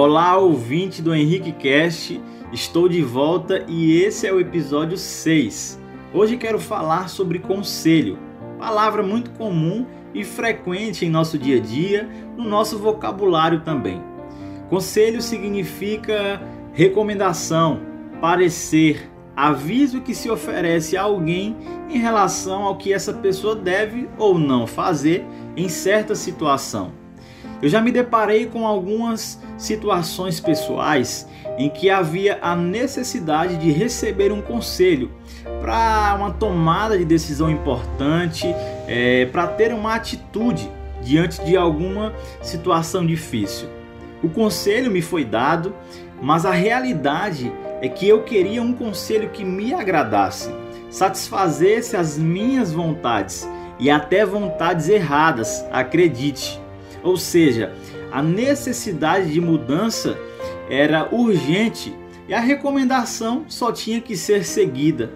[0.00, 5.76] Olá, ouvinte do Henrique Cast, estou de volta e esse é o episódio 6.
[6.14, 8.16] Hoje quero falar sobre conselho,
[8.60, 9.84] palavra muito comum
[10.14, 14.00] e frequente em nosso dia a dia, no nosso vocabulário também.
[14.70, 16.40] Conselho significa
[16.72, 17.80] recomendação,
[18.20, 21.56] parecer, aviso que se oferece a alguém
[21.90, 25.26] em relação ao que essa pessoa deve ou não fazer
[25.56, 27.07] em certa situação.
[27.60, 31.26] Eu já me deparei com algumas situações pessoais
[31.58, 35.10] em que havia a necessidade de receber um conselho
[35.60, 38.46] para uma tomada de decisão importante,
[38.86, 40.70] é, para ter uma atitude
[41.02, 43.68] diante de alguma situação difícil.
[44.22, 45.74] O conselho me foi dado,
[46.22, 50.52] mas a realidade é que eu queria um conselho que me agradasse,
[50.90, 56.60] satisfazesse as minhas vontades e até vontades erradas, acredite.
[57.02, 57.72] Ou seja,
[58.10, 60.18] a necessidade de mudança
[60.68, 61.94] era urgente
[62.28, 65.10] e a recomendação só tinha que ser seguida,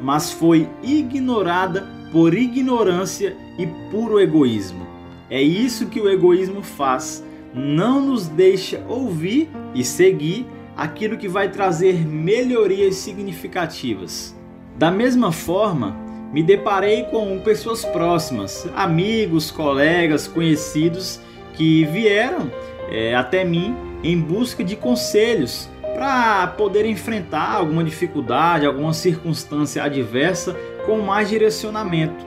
[0.00, 4.86] mas foi ignorada por ignorância e puro egoísmo.
[5.30, 11.50] É isso que o egoísmo faz, não nos deixa ouvir e seguir aquilo que vai
[11.50, 14.36] trazer melhorias significativas.
[14.76, 15.96] Da mesma forma,
[16.32, 21.20] me deparei com pessoas próximas, amigos, colegas, conhecidos
[21.54, 22.50] que vieram
[22.90, 30.56] é, até mim em busca de conselhos para poder enfrentar alguma dificuldade, alguma circunstância adversa
[30.86, 32.26] com mais direcionamento.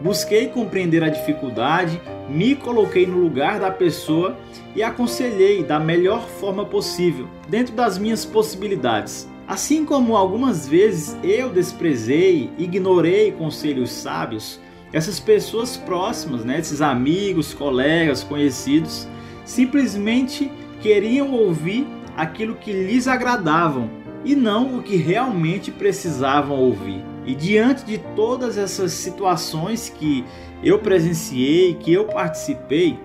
[0.00, 4.34] Busquei compreender a dificuldade, me coloquei no lugar da pessoa
[4.74, 9.28] e aconselhei da melhor forma possível, dentro das minhas possibilidades.
[9.50, 14.60] Assim como algumas vezes eu desprezei, ignorei conselhos sábios,
[14.92, 19.08] essas pessoas próximas, né, esses amigos, colegas, conhecidos,
[19.44, 20.48] simplesmente
[20.80, 21.84] queriam ouvir
[22.16, 23.90] aquilo que lhes agradavam
[24.24, 27.04] e não o que realmente precisavam ouvir.
[27.26, 30.24] E diante de todas essas situações que
[30.62, 32.96] eu presenciei, que eu participei,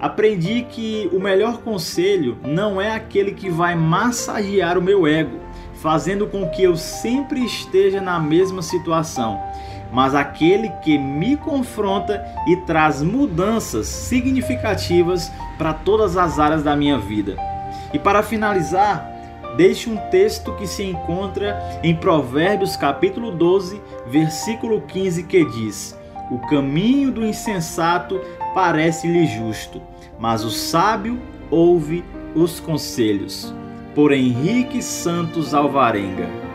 [0.00, 5.46] aprendi que o melhor conselho não é aquele que vai massagear o meu ego,
[5.82, 9.40] fazendo com que eu sempre esteja na mesma situação
[9.92, 16.98] mas aquele que me confronta e traz mudanças significativas para todas as áreas da minha
[16.98, 17.36] vida.
[17.92, 19.10] E para finalizar,
[19.56, 25.98] deixe um texto que se encontra em Provérbios capítulo 12, versículo 15, que diz:
[26.30, 28.20] O caminho do insensato
[28.54, 29.80] parece-lhe justo,
[30.18, 31.20] mas o sábio
[31.50, 32.04] ouve
[32.34, 33.54] os conselhos.
[33.96, 36.45] Por Henrique Santos Alvarenga.